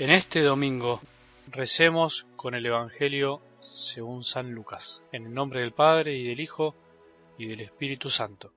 En 0.00 0.10
este 0.10 0.40
domingo 0.40 1.02
recemos 1.48 2.26
con 2.34 2.54
el 2.54 2.64
Evangelio 2.64 3.42
según 3.60 4.24
San 4.24 4.50
Lucas, 4.50 5.02
en 5.12 5.26
el 5.26 5.34
nombre 5.34 5.60
del 5.60 5.72
Padre 5.72 6.14
y 6.14 6.26
del 6.26 6.40
Hijo 6.40 6.74
y 7.36 7.44
del 7.46 7.60
Espíritu 7.60 8.08
Santo. 8.08 8.54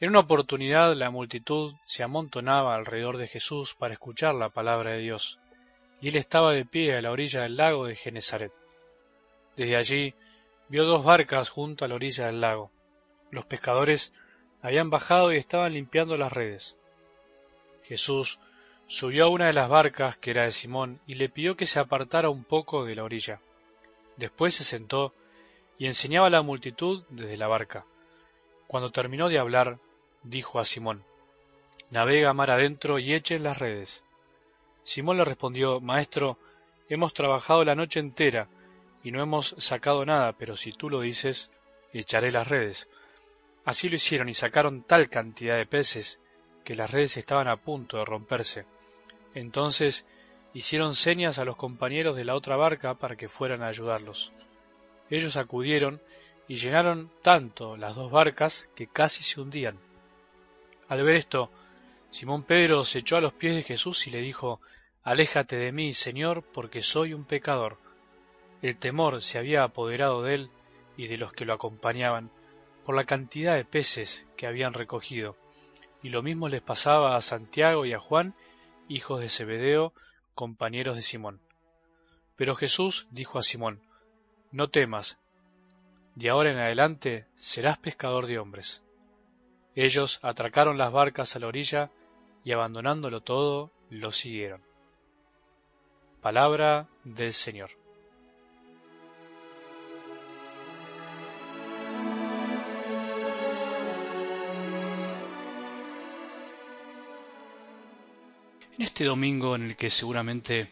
En 0.00 0.08
una 0.08 0.18
oportunidad 0.18 0.92
la 0.96 1.10
multitud 1.10 1.72
se 1.86 2.02
amontonaba 2.02 2.74
alrededor 2.74 3.16
de 3.16 3.28
Jesús 3.28 3.76
para 3.76 3.94
escuchar 3.94 4.34
la 4.34 4.48
palabra 4.48 4.94
de 4.94 5.02
Dios, 5.02 5.38
y 6.00 6.08
él 6.08 6.16
estaba 6.16 6.52
de 6.52 6.64
pie 6.64 6.96
a 6.96 7.00
la 7.00 7.12
orilla 7.12 7.42
del 7.42 7.56
lago 7.56 7.86
de 7.86 7.94
Genezaret. 7.94 8.52
Desde 9.54 9.76
allí 9.76 10.14
vio 10.68 10.82
dos 10.82 11.04
barcas 11.04 11.48
junto 11.48 11.84
a 11.84 11.88
la 11.88 11.94
orilla 11.94 12.26
del 12.26 12.40
lago. 12.40 12.72
Los 13.30 13.44
pescadores 13.44 14.12
habían 14.62 14.90
bajado 14.90 15.32
y 15.32 15.36
estaban 15.36 15.74
limpiando 15.74 16.16
las 16.16 16.32
redes. 16.32 16.76
Jesús 17.84 18.40
subió 18.86 19.24
a 19.24 19.28
una 19.28 19.46
de 19.46 19.52
las 19.52 19.68
barcas, 19.68 20.16
que 20.16 20.30
era 20.30 20.44
de 20.44 20.52
Simón, 20.52 21.00
y 21.06 21.14
le 21.14 21.28
pidió 21.28 21.56
que 21.56 21.66
se 21.66 21.80
apartara 21.80 22.30
un 22.30 22.44
poco 22.44 22.84
de 22.84 22.94
la 22.94 23.04
orilla. 23.04 23.40
Después 24.16 24.54
se 24.54 24.64
sentó 24.64 25.12
y 25.78 25.86
enseñaba 25.86 26.28
a 26.28 26.30
la 26.30 26.42
multitud 26.42 27.04
desde 27.08 27.36
la 27.36 27.48
barca. 27.48 27.84
Cuando 28.66 28.90
terminó 28.90 29.28
de 29.28 29.38
hablar, 29.38 29.78
dijo 30.22 30.58
a 30.58 30.64
Simón, 30.64 31.04
Navega 31.90 32.32
mar 32.32 32.50
adentro 32.50 32.98
y 32.98 33.12
echen 33.12 33.42
las 33.42 33.58
redes. 33.58 34.02
Simón 34.84 35.18
le 35.18 35.24
respondió, 35.24 35.80
Maestro, 35.80 36.38
hemos 36.88 37.14
trabajado 37.14 37.64
la 37.64 37.74
noche 37.74 38.00
entera 38.00 38.48
y 39.02 39.10
no 39.10 39.22
hemos 39.22 39.54
sacado 39.58 40.04
nada, 40.04 40.32
pero 40.32 40.56
si 40.56 40.72
tú 40.72 40.90
lo 40.90 41.00
dices, 41.00 41.50
echaré 41.92 42.30
las 42.30 42.48
redes. 42.48 42.88
Así 43.64 43.88
lo 43.88 43.96
hicieron 43.96 44.28
y 44.28 44.34
sacaron 44.34 44.82
tal 44.82 45.08
cantidad 45.08 45.56
de 45.56 45.66
peces 45.66 46.20
que 46.64 46.74
las 46.74 46.90
redes 46.90 47.16
estaban 47.16 47.48
a 47.48 47.56
punto 47.56 47.98
de 47.98 48.04
romperse. 48.04 48.64
Entonces 49.34 50.06
hicieron 50.52 50.94
señas 50.94 51.38
a 51.38 51.44
los 51.44 51.56
compañeros 51.56 52.16
de 52.16 52.24
la 52.24 52.34
otra 52.34 52.56
barca 52.56 52.94
para 52.94 53.16
que 53.16 53.28
fueran 53.28 53.62
a 53.62 53.68
ayudarlos. 53.68 54.32
Ellos 55.10 55.36
acudieron 55.36 56.00
y 56.48 56.56
llenaron 56.56 57.10
tanto 57.22 57.76
las 57.76 57.96
dos 57.96 58.10
barcas 58.10 58.68
que 58.74 58.86
casi 58.86 59.22
se 59.22 59.40
hundían. 59.40 59.78
Al 60.88 61.02
ver 61.02 61.16
esto, 61.16 61.50
Simón 62.10 62.44
Pedro 62.44 62.84
se 62.84 63.00
echó 63.00 63.16
a 63.16 63.20
los 63.20 63.32
pies 63.32 63.56
de 63.56 63.62
Jesús 63.62 64.06
y 64.06 64.10
le 64.10 64.20
dijo, 64.20 64.60
Aléjate 65.02 65.56
de 65.56 65.72
mí, 65.72 65.92
Señor, 65.92 66.42
porque 66.42 66.80
soy 66.80 67.12
un 67.12 67.24
pecador. 67.24 67.76
El 68.62 68.76
temor 68.76 69.20
se 69.20 69.38
había 69.38 69.64
apoderado 69.64 70.22
de 70.22 70.34
él 70.34 70.50
y 70.96 71.08
de 71.08 71.18
los 71.18 71.32
que 71.32 71.44
lo 71.44 71.54
acompañaban, 71.54 72.30
por 72.84 72.94
la 72.94 73.04
cantidad 73.04 73.56
de 73.56 73.64
peces 73.64 74.26
que 74.36 74.46
habían 74.46 74.74
recogido, 74.74 75.36
y 76.02 76.10
lo 76.10 76.22
mismo 76.22 76.48
les 76.48 76.62
pasaba 76.62 77.16
a 77.16 77.20
Santiago 77.20 77.84
y 77.84 77.92
a 77.92 77.98
Juan, 77.98 78.34
hijos 78.88 79.20
de 79.20 79.28
Zebedeo, 79.28 79.92
compañeros 80.34 80.96
de 80.96 81.02
Simón. 81.02 81.40
Pero 82.36 82.54
Jesús 82.54 83.06
dijo 83.10 83.38
a 83.38 83.42
Simón, 83.42 83.82
No 84.50 84.68
temas, 84.68 85.18
de 86.14 86.30
ahora 86.30 86.52
en 86.52 86.58
adelante 86.58 87.26
serás 87.36 87.78
pescador 87.78 88.26
de 88.26 88.38
hombres. 88.38 88.82
Ellos 89.74 90.20
atracaron 90.22 90.78
las 90.78 90.92
barcas 90.92 91.34
a 91.34 91.40
la 91.40 91.48
orilla 91.48 91.90
y 92.44 92.52
abandonándolo 92.52 93.20
todo, 93.20 93.72
lo 93.90 94.12
siguieron. 94.12 94.62
Palabra 96.20 96.88
del 97.04 97.32
Señor. 97.32 97.83
En 108.76 108.82
este 108.82 109.04
domingo 109.04 109.54
en 109.54 109.62
el 109.62 109.76
que 109.76 109.88
seguramente, 109.88 110.68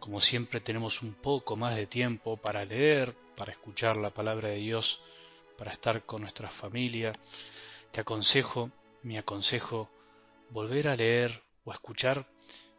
como 0.00 0.18
siempre, 0.18 0.60
tenemos 0.60 1.02
un 1.02 1.12
poco 1.12 1.56
más 1.56 1.76
de 1.76 1.86
tiempo 1.86 2.38
para 2.38 2.64
leer, 2.64 3.14
para 3.36 3.52
escuchar 3.52 3.98
la 3.98 4.08
palabra 4.08 4.48
de 4.48 4.56
Dios, 4.56 5.02
para 5.58 5.72
estar 5.72 6.06
con 6.06 6.22
nuestra 6.22 6.50
familia, 6.50 7.12
te 7.90 8.00
aconsejo, 8.00 8.70
me 9.02 9.18
aconsejo, 9.18 9.90
volver 10.48 10.88
a 10.88 10.96
leer 10.96 11.42
o 11.64 11.70
a 11.70 11.74
escuchar 11.74 12.26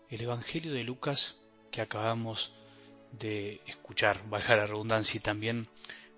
el 0.10 0.20
Evangelio 0.20 0.74
de 0.74 0.84
Lucas 0.84 1.40
que 1.70 1.82
acabamos 1.82 2.52
de 3.12 3.62
escuchar, 3.68 4.28
valga 4.30 4.56
la 4.56 4.66
redundancia, 4.66 5.20
y 5.20 5.22
también 5.22 5.68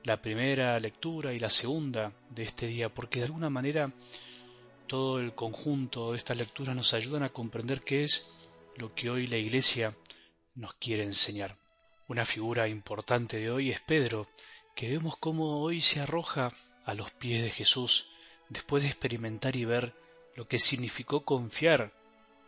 la 0.05 0.21
primera 0.21 0.79
lectura 0.79 1.33
y 1.33 1.39
la 1.39 1.49
segunda 1.49 2.13
de 2.29 2.43
este 2.43 2.67
día, 2.67 2.87
porque 2.87 3.19
de 3.19 3.25
alguna 3.25 3.49
manera 3.49 3.91
todo 4.91 5.21
el 5.21 5.33
conjunto 5.33 6.11
de 6.11 6.17
estas 6.17 6.35
lecturas 6.35 6.75
nos 6.75 6.93
ayudan 6.93 7.23
a 7.23 7.29
comprender 7.29 7.79
qué 7.79 8.03
es 8.03 8.27
lo 8.75 8.93
que 8.93 9.09
hoy 9.09 9.25
la 9.25 9.37
Iglesia 9.37 9.95
nos 10.53 10.73
quiere 10.73 11.03
enseñar. 11.03 11.55
Una 12.09 12.25
figura 12.25 12.67
importante 12.67 13.37
de 13.37 13.49
hoy 13.49 13.71
es 13.71 13.79
Pedro, 13.79 14.27
que 14.75 14.89
vemos 14.89 15.15
cómo 15.15 15.61
hoy 15.61 15.79
se 15.79 16.01
arroja 16.01 16.49
a 16.83 16.93
los 16.93 17.09
pies 17.09 17.41
de 17.41 17.51
Jesús 17.51 18.11
después 18.49 18.83
de 18.83 18.89
experimentar 18.89 19.55
y 19.55 19.63
ver 19.63 19.93
lo 20.35 20.43
que 20.43 20.59
significó 20.59 21.23
confiar 21.23 21.93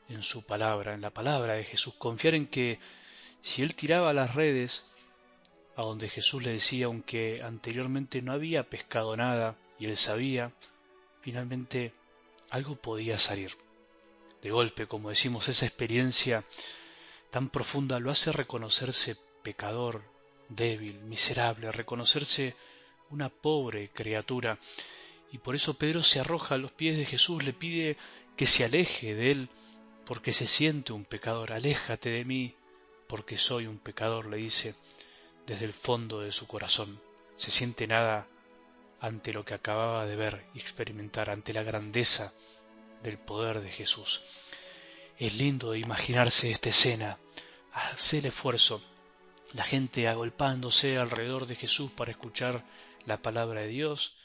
en 0.10 0.22
su 0.22 0.46
palabra, 0.46 0.96
en 0.96 1.00
la 1.00 1.12
palabra 1.12 1.54
de 1.54 1.64
Jesús, 1.64 1.94
confiar 1.94 2.36
en 2.36 2.48
que 2.48 2.78
si 3.40 3.62
él 3.62 3.74
tiraba 3.74 4.12
las 4.12 4.36
redes, 4.36 4.86
a 5.78 5.84
donde 5.84 6.10
Jesús 6.10 6.44
le 6.44 6.52
decía, 6.52 6.88
aunque 6.88 7.42
anteriormente 7.42 8.22
no 8.22 8.34
había 8.34 8.70
pescado 8.70 9.16
nada 9.16 9.56
y 9.80 9.86
él 9.86 9.96
sabía, 9.96 10.52
finalmente 11.22 11.94
algo 12.54 12.76
podía 12.76 13.18
salir. 13.18 13.52
De 14.44 14.52
golpe, 14.52 14.86
como 14.86 15.10
decimos, 15.10 15.50
esa 15.50 15.66
experiencia 15.66 16.46
tan 17.32 17.50
profunda 17.50 18.00
lo 18.00 18.12
hace 18.12 18.32
reconocerse 18.32 19.18
pecador, 19.42 20.04
débil, 20.50 21.00
miserable, 21.00 21.72
reconocerse 21.72 22.56
una 23.10 23.30
pobre 23.30 23.90
criatura. 23.90 24.60
Y 25.32 25.40
por 25.40 25.56
eso 25.56 25.74
Pedro 25.74 26.04
se 26.04 26.20
arroja 26.20 26.54
a 26.54 26.60
los 26.60 26.72
pies 26.72 26.96
de 26.96 27.06
Jesús, 27.06 27.44
le 27.44 27.54
pide 27.54 27.98
que 28.38 28.46
se 28.46 28.64
aleje 28.64 29.16
de 29.16 29.32
él, 29.32 29.50
porque 30.06 30.32
se 30.32 30.46
siente 30.46 30.94
un 30.94 31.06
pecador. 31.06 31.54
Aléjate 31.54 32.12
de 32.12 32.24
mí, 32.24 32.56
porque 33.08 33.36
soy 33.36 33.66
un 33.66 33.80
pecador, 33.80 34.28
le 34.28 34.38
dice 34.38 34.76
desde 35.48 35.66
el 35.66 35.74
fondo 35.74 36.20
de 36.20 36.32
su 36.32 36.46
corazón. 36.46 37.02
Se 37.36 37.50
siente 37.50 37.88
nada 37.88 38.28
ante 39.04 39.34
lo 39.34 39.44
que 39.44 39.54
acababa 39.54 40.06
de 40.06 40.16
ver 40.16 40.46
y 40.54 40.60
experimentar, 40.60 41.30
ante 41.30 41.52
la 41.52 41.62
grandeza 41.62 42.32
del 43.04 43.18
poder 43.18 43.60
de 43.60 43.70
Jesús. 43.70 44.22
Es 45.20 45.36
lindo 45.36 45.76
imaginarse 45.76 46.50
esta 46.50 46.70
escena, 46.70 47.18
hacer 47.74 48.22
el 48.22 48.28
esfuerzo, 48.28 48.82
la 49.52 49.66
gente 49.66 50.08
agolpándose 50.08 50.98
alrededor 50.98 51.48
de 51.48 51.58
Jesús 51.58 51.92
para 51.92 52.12
escuchar 52.12 52.64
la 53.06 53.22
palabra 53.22 53.60
de 53.60 53.68
Dios, 53.68 54.16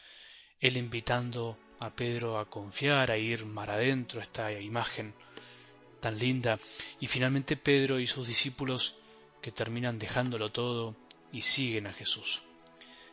él 0.60 0.76
invitando 0.76 1.58
a 1.80 1.90
Pedro 1.90 2.38
a 2.38 2.48
confiar, 2.48 3.10
a 3.10 3.18
ir 3.18 3.46
mar 3.46 3.70
adentro, 3.70 4.20
esta 4.20 4.52
imagen 4.52 5.12
tan 5.98 6.20
linda, 6.20 6.60
y 7.00 7.06
finalmente 7.06 7.56
Pedro 7.56 7.98
y 7.98 8.06
sus 8.06 8.28
discípulos 8.28 8.94
que 9.42 9.50
terminan 9.50 9.98
dejándolo 9.98 10.52
todo 10.52 10.94
y 11.32 11.42
siguen 11.42 11.88
a 11.88 11.92
Jesús. 11.92 12.42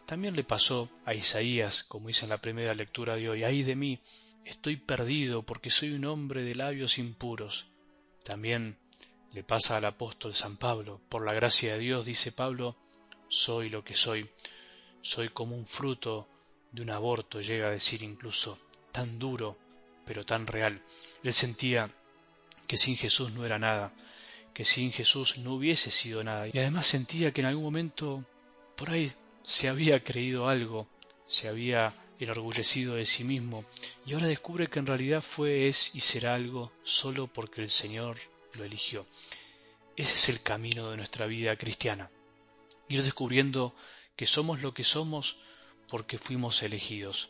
También 0.05 0.35
le 0.35 0.43
pasó 0.43 0.89
a 1.03 1.16
Isaías, 1.16 1.83
como 1.83 2.09
dice 2.09 2.25
en 2.25 2.29
la 2.29 2.41
primera 2.41 2.75
lectura 2.75 3.16
de 3.16 3.27
hoy, 3.27 3.43
ay 3.43 3.63
de 3.63 3.75
mí, 3.75 3.99
estoy 4.43 4.77
perdido 4.77 5.41
porque 5.43 5.71
soy 5.71 5.93
un 5.93 6.05
hombre 6.05 6.43
de 6.43 6.53
labios 6.53 6.99
impuros. 6.99 7.67
También 8.23 8.77
le 9.33 9.43
pasa 9.43 9.77
al 9.77 9.85
apóstol 9.85 10.35
San 10.35 10.57
Pablo, 10.57 11.01
por 11.09 11.25
la 11.25 11.33
gracia 11.33 11.73
de 11.73 11.79
Dios, 11.79 12.05
dice 12.05 12.31
Pablo, 12.31 12.75
soy 13.29 13.69
lo 13.69 13.83
que 13.83 13.95
soy, 13.95 14.29
soy 15.01 15.29
como 15.29 15.55
un 15.55 15.66
fruto 15.66 16.28
de 16.72 16.84
un 16.84 16.91
aborto, 16.91 17.41
llega 17.41 17.67
a 17.67 17.72
decir 17.72 18.03
incluso, 18.03 18.59
tan 18.91 19.17
duro, 19.17 19.57
pero 20.05 20.23
tan 20.23 20.46
real. 20.46 20.84
Él 21.23 21.34
sentía 21.34 21.91
que 22.67 22.78
sin 22.78 22.96
Jesús 22.96 23.31
no 23.34 23.43
era 23.43 23.57
nada, 23.57 23.91
que 24.53 24.66
sin 24.66 24.91
Jesús 24.91 25.40
no 25.40 25.55
hubiese 25.55 25.90
sido 25.90 26.23
nada, 26.23 26.47
y 26.47 26.57
además 26.57 26.85
sentía 26.85 27.34
que 27.34 27.41
en 27.41 27.47
algún 27.47 27.63
momento 27.63 28.23
por 28.75 28.91
ahí 28.91 29.11
se 29.45 29.69
había 29.69 30.03
creído 30.03 30.47
algo, 30.47 30.87
se 31.27 31.47
había 31.47 31.93
enorgullecido 32.19 32.95
de 32.95 33.05
sí 33.05 33.23
mismo, 33.23 33.63
y 34.05 34.13
ahora 34.13 34.25
descubre 34.25 34.67
que 34.67 34.79
en 34.79 34.87
realidad 34.87 35.21
fue, 35.21 35.67
es 35.67 35.93
y 35.93 35.99
será 35.99 36.33
algo 36.33 36.71
solo 36.81 37.27
porque 37.27 37.61
el 37.61 37.69
Señor 37.69 38.17
lo 38.53 38.63
eligió. 38.63 39.05
Ese 39.95 40.15
es 40.15 40.29
el 40.29 40.41
camino 40.41 40.89
de 40.89 40.97
nuestra 40.97 41.27
vida 41.27 41.55
cristiana, 41.57 42.09
ir 42.89 43.03
descubriendo 43.03 43.75
que 44.15 44.25
somos 44.25 44.63
lo 44.63 44.73
que 44.73 44.83
somos 44.83 45.37
porque 45.89 46.17
fuimos 46.17 46.63
elegidos, 46.63 47.29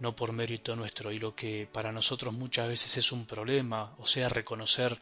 no 0.00 0.16
por 0.16 0.32
mérito 0.32 0.74
nuestro, 0.76 1.12
y 1.12 1.18
lo 1.18 1.36
que 1.36 1.68
para 1.70 1.92
nosotros 1.92 2.32
muchas 2.32 2.68
veces 2.68 2.96
es 2.96 3.12
un 3.12 3.26
problema, 3.26 3.94
o 3.98 4.06
sea, 4.06 4.30
reconocer 4.30 4.98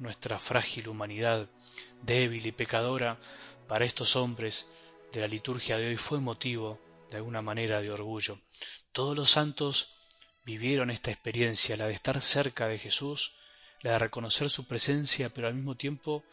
nuestra 0.00 0.40
frágil 0.40 0.88
humanidad, 0.88 1.48
débil 2.02 2.46
y 2.46 2.52
pecadora, 2.52 3.20
para 3.68 3.84
estos 3.84 4.16
hombres 4.16 4.68
de 5.12 5.20
la 5.20 5.26
liturgia 5.26 5.78
de 5.78 5.88
hoy 5.88 5.96
fue 5.96 6.20
motivo, 6.20 6.78
de 7.10 7.16
alguna 7.16 7.42
manera, 7.42 7.80
de 7.80 7.90
orgullo. 7.90 8.38
Todos 8.92 9.16
los 9.16 9.30
santos 9.30 9.94
vivieron 10.44 10.90
esta 10.90 11.10
experiencia, 11.10 11.76
la 11.76 11.86
de 11.86 11.94
estar 11.94 12.20
cerca 12.20 12.68
de 12.68 12.78
Jesús, 12.78 13.34
la 13.82 13.92
de 13.92 13.98
reconocer 13.98 14.50
su 14.50 14.66
presencia, 14.66 15.28
pero 15.30 15.48
al 15.48 15.54
mismo 15.54 15.76
tiempo 15.76 16.24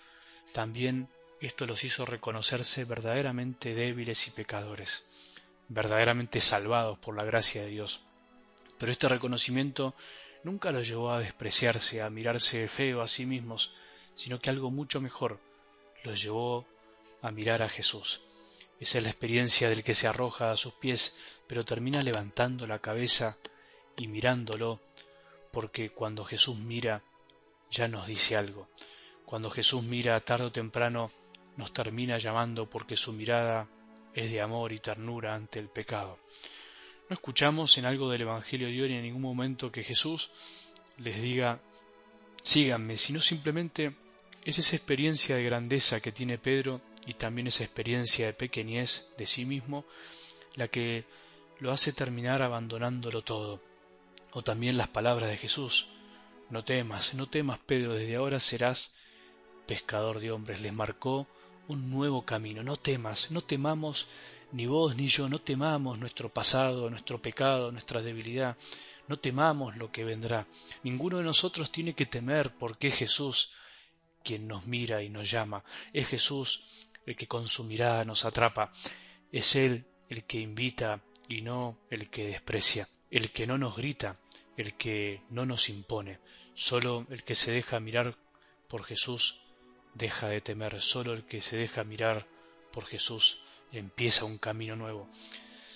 también 0.53 1.09
esto 1.41 1.65
los 1.65 1.83
hizo 1.83 2.05
reconocerse 2.05 2.85
verdaderamente 2.85 3.73
débiles 3.73 4.27
y 4.27 4.31
pecadores, 4.31 5.05
verdaderamente 5.69 6.41
salvados 6.41 6.97
por 6.99 7.15
la 7.15 7.23
gracia 7.23 7.63
de 7.63 7.69
Dios. 7.69 8.01
Pero 8.77 8.91
este 8.91 9.07
reconocimiento 9.07 9.95
nunca 10.43 10.71
los 10.71 10.87
llevó 10.87 11.11
a 11.11 11.19
despreciarse, 11.19 12.01
a 12.01 12.09
mirarse 12.09 12.67
feo 12.67 13.01
a 13.01 13.07
sí 13.07 13.25
mismos, 13.25 13.73
sino 14.15 14.39
que 14.39 14.49
algo 14.49 14.71
mucho 14.71 15.01
mejor 15.01 15.39
los 16.03 16.21
llevó 16.21 16.65
a 17.21 17.31
mirar 17.31 17.63
a 17.63 17.69
Jesús. 17.69 18.21
Esa 18.79 18.97
es 18.97 19.03
la 19.03 19.09
experiencia 19.09 19.69
del 19.69 19.83
que 19.83 19.93
se 19.93 20.07
arroja 20.07 20.51
a 20.51 20.57
sus 20.57 20.73
pies, 20.73 21.15
pero 21.47 21.63
termina 21.63 22.01
levantando 22.01 22.67
la 22.67 22.79
cabeza 22.79 23.37
y 23.97 24.07
mirándolo, 24.07 24.81
porque 25.51 25.91
cuando 25.91 26.25
Jesús 26.25 26.57
mira, 26.57 27.01
ya 27.69 27.87
nos 27.87 28.07
dice 28.07 28.35
algo. 28.35 28.67
Cuando 29.25 29.49
Jesús 29.49 29.83
mira 29.83 30.19
tarde 30.19 30.45
o 30.45 30.51
temprano, 30.51 31.11
nos 31.57 31.73
termina 31.73 32.17
llamando 32.17 32.69
porque 32.69 32.95
su 32.95 33.13
mirada 33.13 33.67
es 34.13 34.31
de 34.31 34.41
amor 34.41 34.71
y 34.71 34.79
ternura 34.79 35.33
ante 35.33 35.59
el 35.59 35.69
pecado. 35.69 36.19
No 37.09 37.13
escuchamos 37.13 37.77
en 37.77 37.85
algo 37.85 38.09
del 38.09 38.21
Evangelio 38.21 38.67
de 38.67 38.81
hoy 38.81 38.93
en 38.93 39.03
ningún 39.03 39.21
momento 39.21 39.71
que 39.71 39.83
Jesús 39.83 40.31
les 40.97 41.21
diga 41.21 41.59
síganme, 42.41 42.97
sino 42.97 43.21
simplemente 43.21 43.95
es 44.43 44.59
esa 44.59 44.75
experiencia 44.75 45.35
de 45.35 45.43
grandeza 45.43 45.99
que 45.99 46.11
tiene 46.11 46.37
Pedro 46.37 46.81
y 47.05 47.13
también 47.13 47.47
esa 47.47 47.63
experiencia 47.63 48.25
de 48.27 48.33
pequeñez 48.33 49.09
de 49.17 49.25
sí 49.25 49.45
mismo 49.45 49.85
la 50.55 50.67
que 50.67 51.05
lo 51.59 51.71
hace 51.71 51.93
terminar 51.93 52.41
abandonándolo 52.41 53.21
todo. 53.21 53.61
O 54.33 54.41
también 54.41 54.77
las 54.77 54.89
palabras 54.89 55.29
de 55.29 55.37
Jesús. 55.37 55.87
No 56.49 56.63
temas, 56.63 57.13
no 57.13 57.27
temas, 57.27 57.59
Pedro, 57.65 57.93
desde 57.93 58.15
ahora 58.15 58.39
serás 58.39 58.93
pescador 59.65 60.19
de 60.19 60.31
hombres. 60.31 60.61
Les 60.61 60.73
marcó 60.73 61.27
un 61.67 61.89
nuevo 61.89 62.25
camino. 62.25 62.63
No 62.63 62.75
temas, 62.75 63.31
no 63.31 63.41
temamos 63.41 64.07
ni 64.51 64.65
vos 64.65 64.95
ni 64.95 65.07
yo, 65.07 65.27
no 65.29 65.39
temamos 65.39 65.97
nuestro 65.99 66.29
pasado, 66.29 66.89
nuestro 66.89 67.21
pecado, 67.21 67.71
nuestra 67.71 68.01
debilidad. 68.01 68.57
No 69.07 69.17
temamos 69.17 69.77
lo 69.77 69.91
que 69.91 70.03
vendrá. 70.03 70.47
Ninguno 70.83 71.17
de 71.17 71.23
nosotros 71.23 71.71
tiene 71.71 71.93
que 71.93 72.05
temer 72.05 72.51
porque 72.57 72.87
es 72.87 72.95
Jesús 72.95 73.51
quien 74.23 74.47
nos 74.47 74.65
mira 74.65 75.03
y 75.03 75.09
nos 75.09 75.29
llama. 75.29 75.63
Es 75.93 76.07
Jesús 76.07 76.63
el 77.05 77.15
que 77.15 77.27
con 77.27 77.47
su 77.47 77.63
mirada 77.63 78.03
nos 78.05 78.25
atrapa. 78.25 78.71
Es 79.31 79.55
Él 79.55 79.85
el 80.09 80.23
que 80.23 80.39
invita 80.39 81.01
y 81.27 81.41
no 81.41 81.77
el 81.89 82.09
que 82.09 82.27
desprecia, 82.27 82.87
el 83.11 83.31
que 83.31 83.47
no 83.47 83.57
nos 83.57 83.77
grita, 83.77 84.13
el 84.57 84.75
que 84.75 85.21
no 85.29 85.45
nos 85.45 85.69
impone. 85.69 86.19
Solo 86.53 87.05
el 87.09 87.23
que 87.23 87.35
se 87.35 87.51
deja 87.51 87.79
mirar 87.79 88.15
por 88.67 88.83
Jesús 88.83 89.41
deja 89.93 90.27
de 90.27 90.41
temer, 90.41 90.81
solo 90.81 91.13
el 91.13 91.25
que 91.25 91.41
se 91.41 91.57
deja 91.57 91.83
mirar 91.83 92.27
por 92.71 92.85
Jesús 92.85 93.41
empieza 93.71 94.25
un 94.25 94.37
camino 94.37 94.75
nuevo. 94.75 95.09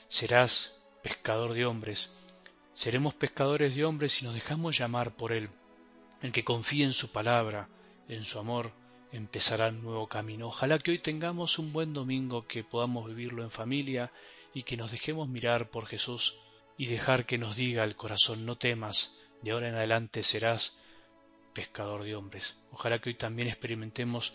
Serás 0.07 0.81
pescador 1.01 1.53
de 1.53 1.65
hombres, 1.65 2.11
seremos 2.73 3.13
pescadores 3.13 3.75
de 3.75 3.85
hombres 3.85 4.13
si 4.13 4.25
nos 4.25 4.33
dejamos 4.33 4.77
llamar 4.77 5.15
por 5.15 5.31
Él, 5.31 5.49
el 6.21 6.31
que 6.31 6.43
confía 6.43 6.85
en 6.85 6.93
su 6.93 7.11
palabra, 7.11 7.69
en 8.07 8.23
su 8.23 8.39
amor, 8.39 8.71
empezará 9.11 9.69
un 9.69 9.83
nuevo 9.83 10.07
camino. 10.07 10.47
Ojalá 10.47 10.79
que 10.79 10.91
hoy 10.91 10.99
tengamos 10.99 11.59
un 11.59 11.73
buen 11.73 11.93
domingo, 11.93 12.45
que 12.45 12.63
podamos 12.63 13.07
vivirlo 13.07 13.43
en 13.43 13.51
familia 13.51 14.11
y 14.53 14.63
que 14.63 14.77
nos 14.77 14.91
dejemos 14.91 15.27
mirar 15.27 15.69
por 15.69 15.85
Jesús 15.85 16.37
y 16.77 16.87
dejar 16.87 17.25
que 17.25 17.37
nos 17.37 17.55
diga 17.55 17.83
el 17.83 17.95
corazón 17.95 18.45
no 18.45 18.55
temas, 18.57 19.17
de 19.41 19.51
ahora 19.51 19.69
en 19.69 19.75
adelante 19.75 20.23
serás 20.23 20.77
pescador 21.53 22.03
de 22.03 22.15
hombres. 22.15 22.57
Ojalá 22.71 22.99
que 22.99 23.09
hoy 23.09 23.15
también 23.15 23.47
experimentemos 23.47 24.33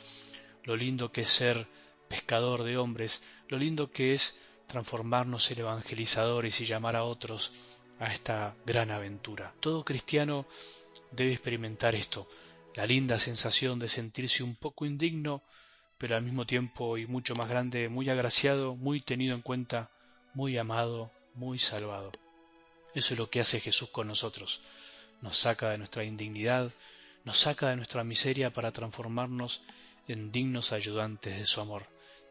lo 0.65 0.77
lindo 0.77 1.13
que 1.13 1.23
es 1.23 1.29
ser 1.29 1.67
pescador 2.09 2.63
de 2.63 2.77
hombres, 2.77 3.23
lo 3.49 3.59
lindo 3.59 3.91
que 3.91 4.13
es 4.13 4.41
transformarnos 4.67 5.51
en 5.51 5.61
evangelizadores 5.61 6.61
y 6.61 6.67
llamar 6.67 6.97
a 6.97 7.05
otros 7.05 7.53
a 7.99 8.13
esta 8.13 8.57
gran 8.67 8.91
aventura. 8.91 9.55
Todo 9.61 9.85
cristiano 9.85 10.47
debe 11.11 11.33
experimentar 11.33 11.95
esto, 11.95 12.29
la 12.75 12.87
linda 12.87 13.19
sensación 13.19 13.79
de 13.79 13.89
sentirse 13.89 14.43
un 14.43 14.57
poco 14.57 14.85
indigno, 14.85 15.43
pero 15.99 16.17
al 16.17 16.23
mismo 16.23 16.45
tiempo 16.45 16.99
y 16.99 17.07
mucho 17.07 17.35
más 17.37 17.49
grande, 17.49 17.89
muy 17.89 18.09
agraciado, 18.09 18.75
muy 18.75 19.01
tenido 19.01 19.35
en 19.35 19.43
cuenta, 19.43 19.91
muy 20.35 20.59
amado, 20.59 21.13
muy 21.35 21.59
salvado. 21.59 22.11
Eso 22.95 23.15
es 23.15 23.19
lo 23.19 23.31
que 23.31 23.41
hace 23.41 23.61
Jesús 23.61 23.91
con 23.91 24.09
nosotros. 24.09 24.61
Nos 25.23 25.39
saca 25.39 25.71
de 25.71 25.79
nuestra 25.79 26.05
indignidad, 26.05 26.73
nos 27.25 27.39
saca 27.39 27.71
de 27.71 27.77
nuestra 27.77 28.03
miseria 28.03 28.53
para 28.53 28.73
transformarnos 28.73 29.63
en 30.09 30.33
dignos 30.33 30.73
ayudantes 30.73 31.39
de 31.39 31.47
su 31.47 31.61
amor, 31.61 31.87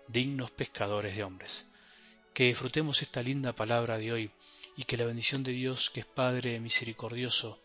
dignos 0.08 0.52
pescadores 0.52 1.16
de 1.16 1.24
hombres. 1.24 1.66
Que 2.34 2.46
disfrutemos 2.46 3.02
esta 3.02 3.24
linda 3.24 3.54
palabra 3.54 3.98
de 3.98 4.12
hoy 4.12 4.32
y 4.76 4.84
que 4.84 4.98
la 4.98 5.06
bendición 5.06 5.44
de 5.44 5.54
Dios, 5.54 5.90
que 5.90 6.02
es 6.02 6.06
Padre 6.06 6.60
misericordioso, 6.60 7.60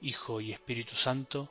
Hijo 0.00 0.40
y 0.40 0.52
Espíritu 0.52 0.96
Santo, 0.96 1.50